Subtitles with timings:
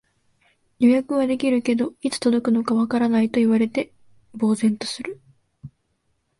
[0.79, 3.93] 予約はできるけど、いつ届くのかわからないと言われて
[4.39, 5.21] 呆然とする